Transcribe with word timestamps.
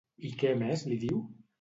I 0.29 0.31
què 0.39 0.55
més 0.63 0.87
li 0.91 0.99
diu? 1.05 1.25